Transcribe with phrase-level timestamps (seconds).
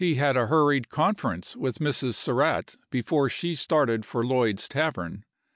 [0.17, 2.15] had a hnrried conference with Mrs.
[2.15, 3.37] Surratt before APi.u,i865.
[3.37, 5.23] she started for Lloyd's tavern.